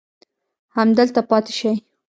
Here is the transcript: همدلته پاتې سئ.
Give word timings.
همدلته 0.75 1.21
پاتې 1.29 1.53
سئ. 1.59 1.73